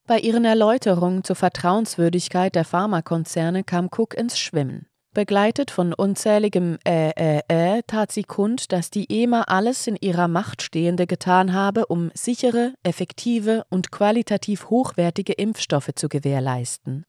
Bei 0.06 0.20
ihren 0.20 0.46
Erläuterungen 0.46 1.24
zur 1.24 1.36
Vertrauenswürdigkeit 1.36 2.54
der 2.54 2.64
Pharmakonzerne 2.64 3.64
kam 3.64 3.90
Cook 3.92 4.14
ins 4.14 4.40
Schwimmen. 4.40 4.88
Begleitet 5.18 5.72
von 5.72 5.96
unzähligem 5.96 6.78
Äh, 6.86 7.10
äh, 7.18 7.42
äh 7.48 7.82
tat 7.88 8.12
sie 8.12 8.22
kund, 8.22 8.72
dass 8.72 8.92
die 8.92 9.08
EMA 9.10 9.42
alles 9.48 9.88
in 9.88 9.96
ihrer 10.00 10.28
Macht 10.28 10.62
Stehende 10.62 11.08
getan 11.08 11.54
habe, 11.54 11.88
um 11.88 12.12
sichere, 12.14 12.76
effektive 12.84 13.66
und 13.72 13.92
qualitativ 13.92 14.70
hochwertige 14.70 15.34
Impfstoffe 15.34 15.90
zu 15.96 16.08
gewährleisten. 16.08 17.04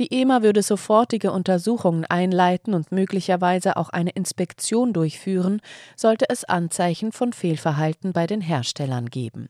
Die 0.00 0.12
EMA 0.12 0.42
würde 0.42 0.62
sofortige 0.62 1.30
Untersuchungen 1.30 2.04
einleiten 2.04 2.74
und 2.74 2.90
möglicherweise 2.90 3.76
auch 3.76 3.90
eine 3.90 4.10
Inspektion 4.10 4.92
durchführen, 4.92 5.60
sollte 5.94 6.26
es 6.28 6.42
Anzeichen 6.42 7.12
von 7.12 7.32
Fehlverhalten 7.32 8.12
bei 8.12 8.26
den 8.26 8.40
Herstellern 8.40 9.06
geben. 9.06 9.48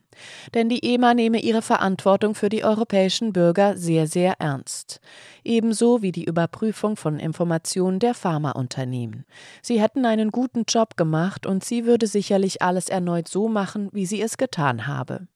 Denn 0.52 0.68
die 0.68 0.84
EMA 0.94 1.14
nehme 1.14 1.40
ihre 1.40 1.62
Verantwortung 1.62 2.34
für 2.34 2.48
die 2.50 2.64
europäischen 2.64 3.32
Bürger 3.32 3.76
sehr, 3.76 4.06
sehr 4.06 4.34
ernst. 4.40 5.00
Ebenso 5.42 6.02
wie 6.02 6.12
die 6.12 6.24
Überprüfung 6.24 6.96
von 6.96 7.18
Informationen 7.18 7.93
Position 7.94 7.98
der 7.98 8.14
Pharmaunternehmen. 8.14 9.24
Sie 9.62 9.80
hätten 9.80 10.04
einen 10.04 10.30
guten 10.30 10.64
Job 10.66 10.96
gemacht 10.96 11.46
und 11.46 11.64
sie 11.64 11.84
würde 11.84 12.06
sicherlich 12.06 12.62
alles 12.62 12.88
erneut 12.88 13.28
so 13.28 13.48
machen, 13.48 13.88
wie 13.92 14.06
sie 14.06 14.20
es 14.20 14.36
getan 14.36 14.86
habe. 14.86 15.26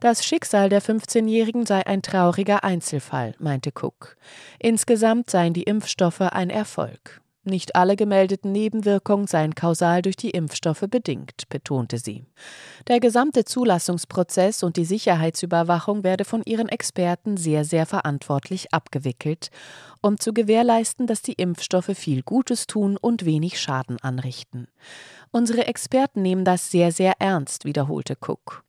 Das 0.00 0.24
Schicksal 0.24 0.68
der 0.68 0.82
15-Jährigen 0.82 1.66
sei 1.66 1.86
ein 1.86 2.02
trauriger 2.02 2.64
Einzelfall, 2.64 3.34
meinte 3.38 3.70
Cook. 3.70 4.16
Insgesamt 4.58 5.30
seien 5.30 5.52
die 5.52 5.64
Impfstoffe 5.64 6.20
ein 6.20 6.50
Erfolg. 6.50 7.22
Nicht 7.48 7.76
alle 7.76 7.94
gemeldeten 7.94 8.50
Nebenwirkungen 8.50 9.28
seien 9.28 9.54
kausal 9.54 10.02
durch 10.02 10.16
die 10.16 10.30
Impfstoffe 10.30 10.84
bedingt, 10.90 11.48
betonte 11.48 11.98
sie. 11.98 12.26
Der 12.88 12.98
gesamte 12.98 13.44
Zulassungsprozess 13.44 14.64
und 14.64 14.76
die 14.76 14.84
Sicherheitsüberwachung 14.84 16.02
werde 16.02 16.24
von 16.24 16.42
ihren 16.44 16.68
Experten 16.68 17.36
sehr, 17.36 17.64
sehr 17.64 17.86
verantwortlich 17.86 18.74
abgewickelt, 18.74 19.50
um 20.06 20.18
zu 20.18 20.32
gewährleisten, 20.32 21.06
dass 21.06 21.20
die 21.20 21.34
Impfstoffe 21.34 21.90
viel 21.94 22.22
Gutes 22.22 22.66
tun 22.66 22.96
und 22.96 23.24
wenig 23.24 23.60
Schaden 23.60 23.98
anrichten. 24.00 24.68
Unsere 25.32 25.66
Experten 25.66 26.22
nehmen 26.22 26.44
das 26.44 26.70
sehr, 26.70 26.92
sehr 26.92 27.14
ernst, 27.18 27.64
wiederholte 27.64 28.16
Cook. 28.20 28.62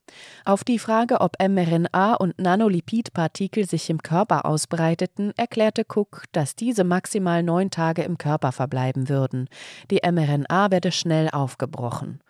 Auf 0.44 0.64
die 0.64 0.78
Frage, 0.78 1.20
ob 1.20 1.36
mRNA 1.40 2.14
und 2.14 2.38
Nanolipidpartikel 2.38 3.66
sich 3.66 3.88
im 3.88 4.02
Körper 4.02 4.44
ausbreiteten, 4.44 5.32
erklärte 5.36 5.84
Cook, 5.88 6.24
dass 6.32 6.56
diese 6.56 6.84
maximal 6.84 7.42
neun 7.42 7.70
Tage 7.70 8.02
im 8.02 8.18
Körper 8.18 8.52
verbleiben 8.52 9.08
würden. 9.08 9.48
Die 9.90 10.00
mRNA 10.04 10.70
werde 10.70 10.92
schnell 10.92 11.30
aufgebrochen. 11.30 12.20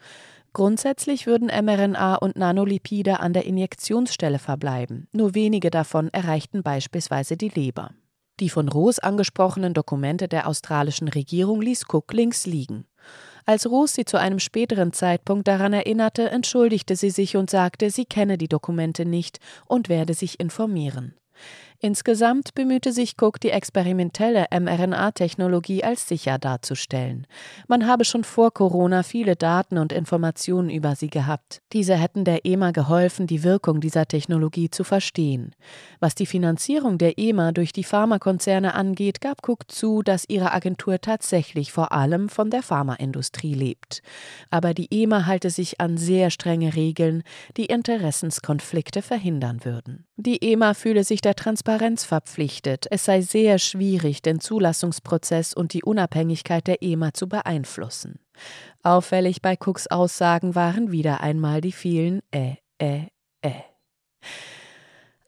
Grundsätzlich 0.53 1.27
würden 1.27 1.49
mRNA 1.49 2.17
und 2.17 2.37
Nanolipide 2.37 3.21
an 3.21 3.33
der 3.33 3.47
Injektionsstelle 3.47 4.39
verbleiben. 4.39 5.09
Nur 5.13 5.35
wenige 5.35 5.71
davon 5.71 6.09
erreichten 6.13 6.63
beispielsweise 6.63 7.37
die 7.37 7.51
Leber. 7.51 7.91
Die 8.41 8.51
von 8.51 8.69
Roos 8.69 8.99
angesprochenen 8.99 9.75
Dokumente 9.75 10.29
der 10.29 10.47
australischen 10.47 11.09
Regierung 11.09 11.61
ließ 11.61 11.85
Cook 11.93 12.13
links 12.13 12.47
liegen. 12.47 12.85
Als 13.47 13.69
Roos 13.69 13.95
sie 13.95 14.05
zu 14.05 14.19
einem 14.19 14.39
späteren 14.39 14.93
Zeitpunkt 14.93 15.49
daran 15.49 15.73
erinnerte, 15.73 16.31
entschuldigte 16.31 16.97
sie 16.97 17.11
sich 17.11 17.37
und 17.37 17.51
sagte, 17.51 17.91
sie 17.91 18.05
kenne 18.05 18.37
die 18.39 18.49
Dokumente 18.49 19.07
nicht 19.07 19.41
und 19.67 19.89
werde 19.89 20.15
sich 20.15 20.39
informieren. 20.39 21.15
Insgesamt 21.81 22.57
bemühte 22.57 22.91
sich 22.91 23.15
Cook, 23.21 23.39
die 23.39 23.51
experimentelle 23.51 24.47
mRNA-Technologie 24.51 25.85
als 25.85 26.09
sicher 26.09 26.37
darzustellen. 26.37 27.25
Man 27.69 27.87
habe 27.87 28.05
schon 28.05 28.25
vor 28.25 28.53
Corona 28.53 29.05
viele 29.05 29.37
Daten 29.37 29.79
und 29.79 29.93
Informationen 29.93 30.71
über 30.71 30.97
sie 30.97 31.07
gehabt. 31.07 31.63
Diese 31.73 31.95
hätten 31.95 32.25
der 32.25 32.45
EMA 32.45 32.73
geholfen, 32.73 33.29
die 33.29 33.45
Wirkung 33.45 33.81
dieser 33.81 34.07
Technologie 34.07 34.71
zu 34.71 34.83
verstehen. 34.83 35.55
Was 36.01 36.17
die 36.17 36.27
Finanzierung 36.27 36.99
der 36.99 37.17
EMA 37.17 37.53
durch 37.53 37.73
die 37.73 37.85
Pharmakonzerne 37.85 38.75
angeht, 38.75 39.21
gab 39.21 39.49
Cook 39.49 39.71
zu, 39.71 40.03
dass 40.03 40.25
ihre 40.27 40.53
Agentur 40.53 41.01
tatsächlich 41.01 41.71
vor 41.71 41.93
allem 41.93 42.29
von 42.29 42.51
der 42.51 42.65
Pharmaindustrie 42.65 43.55
lebt. 43.55 44.03
Aber 44.51 44.75
die 44.75 44.89
EMA 44.91 45.27
halte 45.27 45.51
sich 45.51 45.81
an 45.81 45.97
sehr 45.97 46.31
strenge 46.31 46.75
Regeln, 46.75 47.23
die 47.57 47.67
Interessenskonflikte 47.67 49.01
verhindern 49.01 49.65
würden. 49.65 50.07
Die 50.17 50.43
EMA 50.43 50.75
fühle 50.75 51.05
sich 51.05 51.21
der 51.21 51.37
Transparenz 51.37 51.68
verpflichtet. 52.05 52.87
Es 52.91 53.05
sei 53.05 53.21
sehr 53.21 53.59
schwierig, 53.59 54.23
den 54.23 54.41
Zulassungsprozess 54.41 55.53
und 55.53 55.75
die 55.75 55.83
Unabhängigkeit 55.83 56.67
der 56.67 56.83
EMA 56.83 57.13
zu 57.13 57.29
beeinflussen. 57.29 58.21
Auffällig 58.83 59.43
bei 59.43 59.57
Cooks 59.57 59.87
Aussagen 59.87 60.55
waren 60.55 60.93
wieder 60.93 61.21
einmal 61.21 61.61
die 61.61 61.73
vielen 61.73 62.21
Äh, 62.31 62.57
äh, 62.79 63.09
äh. 63.43 63.51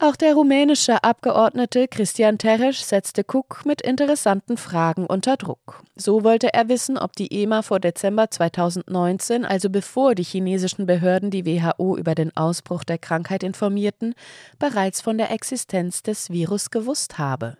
Auch 0.02 0.16
der 0.16 0.32
rumänische 0.32 1.04
Abgeordnete 1.04 1.86
Christian 1.86 2.38
Teresch 2.38 2.80
setzte 2.80 3.22
Cook 3.22 3.66
mit 3.66 3.82
interessanten 3.82 4.56
Fragen 4.56 5.04
unter 5.04 5.36
Druck. 5.36 5.82
So 5.94 6.24
wollte 6.24 6.54
er 6.54 6.70
wissen, 6.70 6.96
ob 6.96 7.14
die 7.16 7.30
EMA 7.42 7.60
vor 7.60 7.80
Dezember 7.80 8.30
2019, 8.30 9.44
also 9.44 9.68
bevor 9.68 10.14
die 10.14 10.22
chinesischen 10.22 10.86
Behörden 10.86 11.30
die 11.30 11.44
WHO 11.44 11.98
über 11.98 12.14
den 12.14 12.34
Ausbruch 12.34 12.82
der 12.82 12.96
Krankheit 12.96 13.42
informierten, 13.42 14.14
bereits 14.58 15.02
von 15.02 15.18
der 15.18 15.30
Existenz 15.32 16.02
des 16.02 16.30
Virus 16.30 16.70
gewusst 16.70 17.18
habe. 17.18 17.58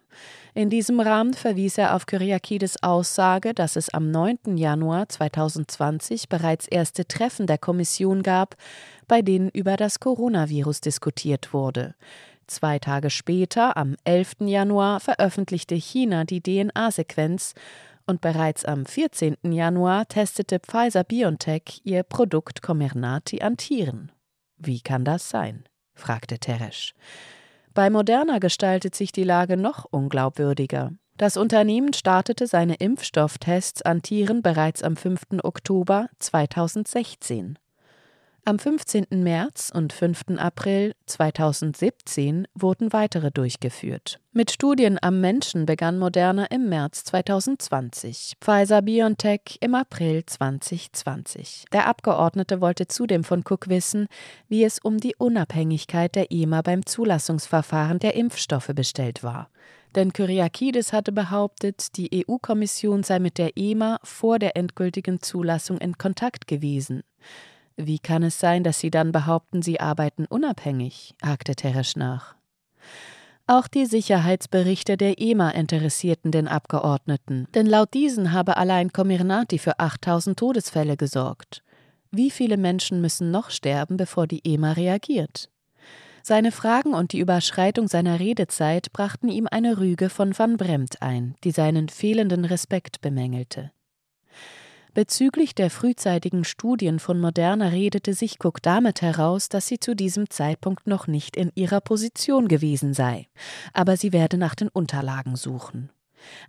In 0.55 0.71
diesem 0.71 1.01
Rahmen 1.01 1.35
verwies 1.35 1.79
er 1.79 1.95
auf 1.95 2.07
Kyriakides 2.07 2.83
Aussage, 2.83 3.55
dass 3.55 3.77
es 3.77 3.89
am 3.91 4.11
9. 4.11 4.57
Januar 4.57 5.09
2020 5.09 6.29
bereits 6.29 6.67
erste 6.67 7.07
Treffen 7.07 7.47
der 7.47 7.59
Kommission 7.59 8.23
gab, 8.23 8.57
bei 9.07 9.23
denen 9.23 9.49
über 9.49 9.77
das 9.77 10.01
Coronavirus 10.01 10.81
diskutiert 10.81 11.53
wurde. 11.53 11.95
Zwei 12.47 12.81
Tage 12.81 13.11
später, 13.11 13.77
am 13.77 13.95
11. 14.05 14.39
Januar, 14.41 14.99
veröffentlichte 14.99 15.77
China 15.77 16.25
die 16.25 16.43
DNA-Sequenz 16.43 17.55
und 18.07 18.21
bereits 18.21 18.65
am 18.65 18.87
14. 18.87 19.37
Januar 19.45 20.09
testete 20.09 20.59
Pfizer 20.59 21.05
BioNTech 21.05 21.81
ihr 21.85 22.03
Produkt 22.03 22.61
Comirnaty 22.61 23.41
an 23.41 23.57
Tieren. 23.57 24.11
Wie 24.57 24.81
kann 24.81 25.05
das 25.05 25.31
sein? 25.31 25.65
fragte 25.95 26.39
Teresch. 26.39 26.95
Bei 27.73 27.89
Moderna 27.89 28.39
gestaltet 28.39 28.95
sich 28.95 29.13
die 29.13 29.25
Lage 29.25 29.57
noch 29.57 29.87
unglaubwürdiger. 29.91 30.93
Das 31.17 31.37
Unternehmen 31.37 31.93
startete 31.93 32.47
seine 32.47 32.75
Impfstofftests 32.75 33.83
an 33.83 34.03
Tieren 34.03 34.43
bereits 34.43 34.83
am 34.83 34.97
5. 34.97 35.43
Oktober 35.43 36.09
2016. 36.19 37.59
Am 38.47 38.59
15. 38.59 39.07
März 39.11 39.71
und 39.73 39.93
5. 39.93 40.39
April 40.39 40.95
2017 41.05 42.49
wurden 42.55 42.93
weitere 42.93 43.31
durchgeführt. 43.31 44.19
Mit 44.33 44.51
Studien 44.51 44.99
am 45.01 45.21
Menschen 45.21 45.67
begann 45.67 45.99
Moderna 45.99 46.47
im 46.47 46.71
März 46.71 47.05
2020, 47.05 48.35
Pfizer 48.41 48.81
BioNTech 48.81 49.59
im 49.61 49.75
April 49.75 50.25
2020. 50.25 51.67
Der 51.71 51.87
Abgeordnete 51.87 52.63
wollte 52.63 52.89
zudem 52.89 53.25
von 53.25 53.41
Cook 53.41 53.69
wissen, 53.69 54.07
wie 54.49 54.65
es 54.65 54.79
um 54.79 54.97
die 54.97 55.17
Unabhängigkeit 55.17 56.15
der 56.15 56.33
EMA 56.33 56.63
beim 56.63 56.87
Zulassungsverfahren 56.87 57.99
der 57.99 58.15
Impfstoffe 58.15 58.71
bestellt 58.75 59.23
war. 59.23 59.51
Denn 59.95 60.15
Kyriakides 60.15 60.95
hatte 60.95 61.13
behauptet, 61.13 61.97
die 61.97 62.25
EU-Kommission 62.27 63.03
sei 63.03 63.19
mit 63.19 63.37
der 63.37 63.57
EMA 63.57 63.99
vor 64.03 64.39
der 64.39 64.57
endgültigen 64.57 65.21
Zulassung 65.21 65.79
in 65.79 65.99
Kontakt 65.99 66.47
gewesen. 66.47 67.03
Wie 67.87 67.99
kann 67.99 68.23
es 68.23 68.39
sein, 68.39 68.65
dass 68.65 68.79
Sie 68.81 68.91
dann 68.91 69.13
behaupten, 69.13 69.63
Sie 69.63 69.81
arbeiten 69.81 70.27
unabhängig? 70.27 71.15
hakte 71.23 71.55
Teresch 71.55 71.97
nach. 71.97 72.35
Auch 73.47 73.67
die 73.67 73.87
Sicherheitsberichte 73.87 74.97
der 74.97 75.21
EMA 75.21 75.51
interessierten 75.51 76.31
den 76.31 76.47
Abgeordneten, 76.47 77.49
denn 77.55 77.67
laut 77.67 77.95
diesen 77.95 78.33
habe 78.33 78.57
allein 78.57 78.93
Comirnaty 78.93 79.59
für 79.59 79.81
8000 79.81 80.39
Todesfälle 80.39 80.97
gesorgt. 80.97 81.63
Wie 82.13 82.31
viele 82.31 82.57
Menschen 82.57 83.01
müssen 83.01 83.31
noch 83.31 83.51
sterben, 83.51 83.97
bevor 83.97 84.27
die 84.27 84.43
EMA 84.45 84.73
reagiert? 84.73 85.49
Seine 86.23 86.53
Fragen 86.53 86.93
und 86.93 87.13
die 87.13 87.19
Überschreitung 87.19 87.89
seiner 87.89 88.21
Redezeit 88.21 88.93
brachten 88.93 89.29
ihm 89.29 89.49
eine 89.51 89.79
Rüge 89.79 90.11
von 90.11 90.39
Van 90.39 90.57
Bremt 90.57 91.03
ein, 91.03 91.35
die 91.45 91.51
seinen 91.51 91.89
fehlenden 91.89 92.45
Respekt 92.45 93.01
bemängelte. 93.01 93.73
Bezüglich 94.93 95.55
der 95.55 95.71
frühzeitigen 95.71 96.45
Studien 96.45 96.99
von 96.99 97.21
Moderna 97.21 97.69
redete 97.69 98.13
sich 98.13 98.45
Cook 98.45 98.61
damit 98.61 99.03
heraus, 99.03 99.49
dass 99.49 99.69
sie 99.69 99.79
zu 99.79 99.95
diesem 99.95 100.31
Zeitpunkt 100.31 100.87
noch 100.87 101.07
nicht 101.07 101.37
in 101.37 101.53
ihrer 101.55 101.81
Position 101.81 102.49
gewesen 102.49 102.93
sei, 102.93 103.29
aber 103.73 103.97
sie 103.97 104.13
werde 104.13 104.37
nach 104.37 104.55
den 104.55 104.69
Unterlagen 104.69 105.37
suchen. 105.37 105.91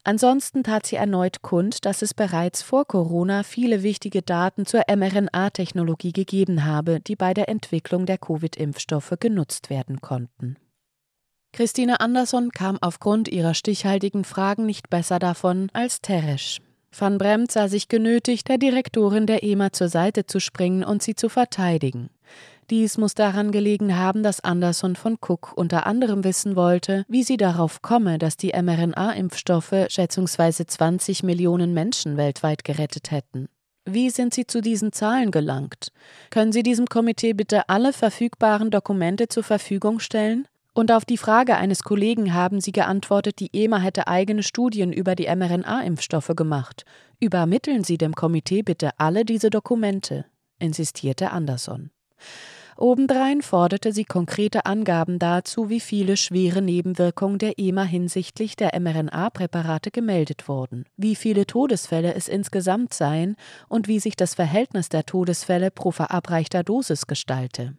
Ansonsten 0.03 0.63
tat 0.63 0.85
sie 0.85 0.95
erneut 0.97 1.43
kund, 1.43 1.85
dass 1.85 2.01
es 2.01 2.13
bereits 2.13 2.61
vor 2.61 2.85
Corona 2.85 3.43
viele 3.43 3.83
wichtige 3.83 4.21
Daten 4.21 4.65
zur 4.65 4.83
mRNA-Technologie 4.89 6.11
gegeben 6.11 6.65
habe, 6.65 6.99
die 6.99 7.15
bei 7.15 7.33
der 7.33 7.47
Entwicklung 7.47 8.05
der 8.05 8.17
Covid-Impfstoffe 8.17 9.13
genutzt 9.19 9.69
werden 9.69 10.01
konnten. 10.01 10.57
Christine 11.53 11.99
Andersson 11.99 12.51
kam 12.51 12.77
aufgrund 12.81 13.27
ihrer 13.27 13.53
stichhaltigen 13.53 14.23
Fragen 14.23 14.65
nicht 14.65 14.89
besser 14.89 15.19
davon 15.19 15.69
als 15.73 16.01
Teresch. 16.01 16.59
Van 16.97 17.17
Bremt 17.17 17.51
sah 17.51 17.67
sich 17.67 17.87
genötigt, 17.87 18.49
der 18.49 18.57
Direktorin 18.57 19.25
der 19.25 19.43
EMA 19.43 19.71
zur 19.71 19.87
Seite 19.87 20.25
zu 20.25 20.39
springen 20.39 20.83
und 20.83 21.01
sie 21.01 21.15
zu 21.15 21.29
verteidigen. 21.29 22.09
Dies 22.69 22.97
muss 22.97 23.15
daran 23.15 23.51
gelegen 23.51 23.97
haben, 23.97 24.23
dass 24.23 24.43
Anderson 24.43 24.95
von 24.95 25.17
Cook 25.19 25.53
unter 25.55 25.85
anderem 25.85 26.23
wissen 26.23 26.55
wollte, 26.55 27.05
wie 27.07 27.23
sie 27.23 27.37
darauf 27.37 27.81
komme, 27.81 28.17
dass 28.17 28.37
die 28.37 28.53
mRNA-Impfstoffe 28.53 29.87
schätzungsweise 29.89 30.65
20 30.65 31.23
Millionen 31.23 31.73
Menschen 31.73 32.17
weltweit 32.17 32.63
gerettet 32.63 33.11
hätten. 33.11 33.49
Wie 33.85 34.09
sind 34.09 34.33
Sie 34.33 34.45
zu 34.45 34.61
diesen 34.61 34.93
Zahlen 34.93 35.31
gelangt? 35.31 35.91
Können 36.29 36.51
Sie 36.51 36.61
diesem 36.61 36.85
Komitee 36.85 37.33
bitte 37.33 37.67
alle 37.67 37.93
verfügbaren 37.93 38.69
Dokumente 38.69 39.27
zur 39.27 39.43
Verfügung 39.43 39.99
stellen? 39.99 40.47
Und 40.73 40.91
auf 40.91 41.03
die 41.03 41.17
Frage 41.17 41.57
eines 41.57 41.83
Kollegen 41.83 42.33
haben 42.33 42.61
sie 42.61 42.71
geantwortet, 42.71 43.39
die 43.39 43.49
EMA 43.51 43.79
hätte 43.79 44.07
eigene 44.07 44.41
Studien 44.41 44.93
über 44.93 45.15
die 45.15 45.27
mRNA-Impfstoffe 45.27 46.31
gemacht. 46.35 46.85
Übermitteln 47.19 47.83
Sie 47.83 47.97
dem 47.97 48.13
Komitee 48.13 48.61
bitte 48.61 48.91
alle 48.97 49.25
diese 49.25 49.49
Dokumente, 49.49 50.25
insistierte 50.59 51.31
Anderson. 51.31 51.91
Obendrein 52.77 53.41
forderte 53.41 53.91
sie 53.91 54.05
konkrete 54.05 54.65
Angaben 54.65 55.19
dazu, 55.19 55.69
wie 55.69 55.81
viele 55.81 56.17
schwere 56.17 56.63
Nebenwirkungen 56.63 57.37
der 57.37 57.59
EMA 57.59 57.83
hinsichtlich 57.83 58.55
der 58.55 58.71
mRNA-Präparate 58.79 59.91
gemeldet 59.91 60.47
wurden, 60.47 60.85
wie 60.97 61.15
viele 61.15 61.45
Todesfälle 61.45 62.15
es 62.15 62.27
insgesamt 62.27 62.93
seien 62.93 63.35
und 63.67 63.87
wie 63.87 63.99
sich 63.99 64.15
das 64.15 64.33
Verhältnis 64.33 64.89
der 64.89 65.05
Todesfälle 65.05 65.69
pro 65.69 65.91
verabreichter 65.91 66.63
Dosis 66.63 67.05
gestalte. 67.05 67.75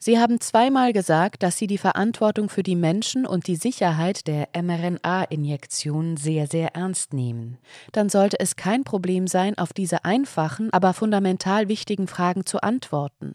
Sie 0.00 0.18
haben 0.18 0.40
zweimal 0.40 0.92
gesagt, 0.92 1.42
dass 1.42 1.58
Sie 1.58 1.66
die 1.66 1.78
Verantwortung 1.78 2.48
für 2.48 2.62
die 2.62 2.76
Menschen 2.76 3.26
und 3.26 3.48
die 3.48 3.56
Sicherheit 3.56 4.28
der 4.28 4.48
mRNA-Injektion 4.54 6.16
sehr, 6.16 6.46
sehr 6.46 6.76
ernst 6.76 7.12
nehmen. 7.12 7.58
Dann 7.90 8.08
sollte 8.08 8.38
es 8.38 8.54
kein 8.54 8.84
Problem 8.84 9.26
sein, 9.26 9.58
auf 9.58 9.72
diese 9.72 10.04
einfachen, 10.04 10.72
aber 10.72 10.94
fundamental 10.94 11.68
wichtigen 11.68 12.06
Fragen 12.06 12.46
zu 12.46 12.62
antworten. 12.62 13.34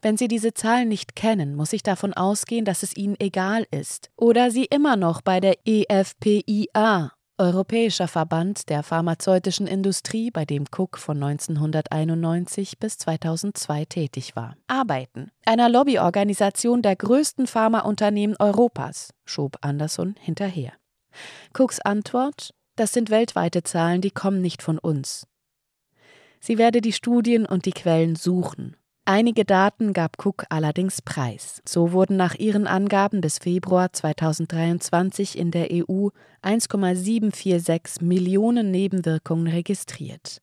Wenn 0.00 0.16
Sie 0.16 0.28
diese 0.28 0.54
Zahlen 0.54 0.88
nicht 0.88 1.14
kennen, 1.14 1.54
muss 1.54 1.72
ich 1.72 1.82
davon 1.82 2.14
ausgehen, 2.14 2.64
dass 2.64 2.82
es 2.82 2.96
Ihnen 2.96 3.16
egal 3.18 3.66
ist 3.70 4.10
oder 4.16 4.50
Sie 4.50 4.64
immer 4.64 4.96
noch 4.96 5.20
bei 5.20 5.40
der 5.40 5.56
EFPIA 5.66 7.12
Europäischer 7.40 8.08
Verband 8.08 8.68
der 8.68 8.82
pharmazeutischen 8.82 9.68
Industrie, 9.68 10.32
bei 10.32 10.44
dem 10.44 10.64
Cook 10.76 10.98
von 10.98 11.22
1991 11.22 12.80
bis 12.80 12.98
2002 12.98 13.84
tätig 13.84 14.34
war. 14.34 14.56
Arbeiten. 14.66 15.30
Einer 15.44 15.68
Lobbyorganisation 15.68 16.82
der 16.82 16.96
größten 16.96 17.46
Pharmaunternehmen 17.46 18.36
Europas, 18.40 19.14
schob 19.24 19.58
Anderson 19.60 20.16
hinterher. 20.18 20.72
Cooks 21.56 21.78
Antwort: 21.78 22.54
Das 22.74 22.92
sind 22.92 23.08
weltweite 23.08 23.62
Zahlen, 23.62 24.00
die 24.00 24.10
kommen 24.10 24.42
nicht 24.42 24.60
von 24.60 24.80
uns. 24.80 25.28
Sie 26.40 26.58
werde 26.58 26.80
die 26.80 26.92
Studien 26.92 27.46
und 27.46 27.66
die 27.66 27.72
Quellen 27.72 28.16
suchen. 28.16 28.76
Einige 29.10 29.46
Daten 29.46 29.94
gab 29.94 30.22
Cook 30.22 30.44
allerdings 30.50 31.00
preis. 31.00 31.62
So 31.64 31.92
wurden 31.92 32.18
nach 32.18 32.34
ihren 32.34 32.66
Angaben 32.66 33.22
bis 33.22 33.38
Februar 33.38 33.90
2023 33.90 35.38
in 35.38 35.50
der 35.50 35.68
EU 35.72 36.10
1,746 36.42 38.02
Millionen 38.02 38.70
Nebenwirkungen 38.70 39.46
registriert. 39.46 40.42